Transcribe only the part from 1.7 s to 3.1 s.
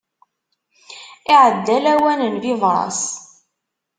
lawan n bibras.